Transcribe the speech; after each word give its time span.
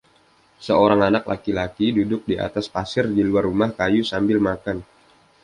Seorang 0.67 1.01
anak 1.07 1.23
laki-laki 1.31 1.87
duduk 1.97 2.21
di 2.29 2.33
atas 2.47 2.65
pasir 2.75 3.05
di 3.15 3.21
luar 3.27 3.43
rumah 3.49 3.69
kayu 3.79 4.01
sambil 4.11 4.37
makan. 4.47 4.77